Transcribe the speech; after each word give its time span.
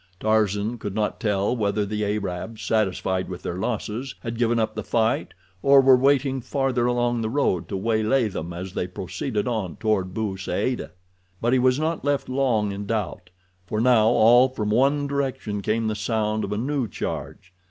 Tarzan 0.19 0.79
could 0.79 0.95
not 0.95 1.19
tell 1.19 1.55
whether 1.55 1.85
the 1.85 2.03
Arabs, 2.03 2.63
satisfied 2.63 3.29
with 3.29 3.43
their 3.43 3.57
losses, 3.59 4.15
had 4.21 4.39
given 4.39 4.57
up 4.57 4.73
the 4.73 4.83
fight, 4.83 5.35
or 5.61 5.79
were 5.79 5.95
waiting 5.95 6.41
farther 6.41 6.87
along 6.87 7.21
the 7.21 7.29
road 7.29 7.69
to 7.69 7.77
waylay 7.77 8.27
them 8.27 8.51
as 8.51 8.73
they 8.73 8.87
proceeded 8.87 9.47
on 9.47 9.75
toward 9.75 10.11
Bou 10.11 10.37
Saada. 10.37 10.89
But 11.39 11.53
he 11.53 11.59
was 11.59 11.79
not 11.79 12.03
left 12.03 12.29
long 12.29 12.71
in 12.71 12.87
doubt, 12.87 13.29
for 13.67 13.79
now 13.79 14.07
all 14.07 14.49
from 14.49 14.71
one 14.71 15.05
direction 15.05 15.61
came 15.61 15.85
the 15.87 15.93
sound 15.93 16.43
of 16.43 16.51
a 16.51 16.57
new 16.57 16.87
charge. 16.87 17.53